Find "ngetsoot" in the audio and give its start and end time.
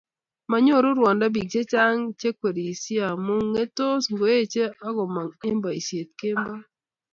3.49-4.03